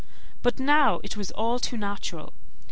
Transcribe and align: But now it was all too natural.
But 0.41 0.57
now 0.57 0.99
it 1.03 1.15
was 1.15 1.29
all 1.29 1.59
too 1.59 1.77
natural. 1.77 2.33